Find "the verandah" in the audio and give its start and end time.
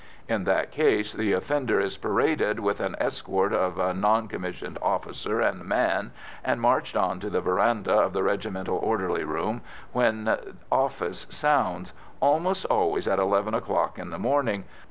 7.29-7.99